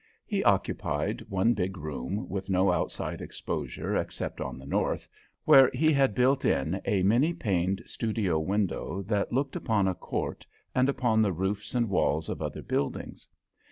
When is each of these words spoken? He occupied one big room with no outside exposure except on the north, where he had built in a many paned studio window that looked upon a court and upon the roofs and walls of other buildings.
He 0.25 0.43
occupied 0.43 1.21
one 1.29 1.53
big 1.53 1.77
room 1.77 2.27
with 2.27 2.49
no 2.49 2.71
outside 2.71 3.21
exposure 3.21 3.95
except 3.95 4.41
on 4.41 4.57
the 4.57 4.65
north, 4.65 5.07
where 5.45 5.69
he 5.75 5.93
had 5.93 6.15
built 6.15 6.43
in 6.43 6.81
a 6.85 7.03
many 7.03 7.35
paned 7.35 7.83
studio 7.85 8.39
window 8.39 9.03
that 9.03 9.31
looked 9.31 9.55
upon 9.55 9.87
a 9.87 9.93
court 9.93 10.47
and 10.73 10.89
upon 10.89 11.21
the 11.21 11.31
roofs 11.33 11.75
and 11.75 11.87
walls 11.87 12.29
of 12.29 12.41
other 12.41 12.63
buildings. 12.63 13.27